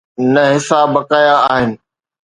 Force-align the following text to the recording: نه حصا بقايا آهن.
نه 0.33 0.41
حصا 0.53 0.79
بقايا 0.93 1.35
آهن. 1.53 1.71